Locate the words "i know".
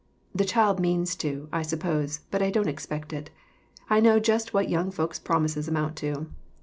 3.87-4.19